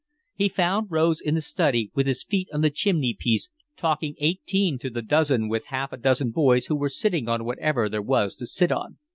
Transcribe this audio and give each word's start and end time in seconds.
He 0.33 0.49
found 0.49 0.89
Rose 0.89 1.21
in 1.21 1.35
the 1.35 1.41
study, 1.43 1.91
with 1.93 2.07
his 2.07 2.23
feet 2.23 2.47
on 2.51 2.61
the 2.61 2.71
chimney 2.71 3.13
piece, 3.13 3.51
talking 3.77 4.15
eighteen 4.17 4.79
to 4.79 4.89
the 4.89 5.03
dozen 5.03 5.47
with 5.47 5.67
half 5.67 5.93
a 5.93 5.97
dozen 5.97 6.31
boys 6.31 6.65
who 6.65 6.75
were 6.75 6.89
sitting 6.89 7.29
on 7.29 7.45
whatever 7.45 7.87
there 7.87 8.01
was 8.01 8.33
to 8.37 8.47
sit 8.47 8.71
on. 8.71 8.97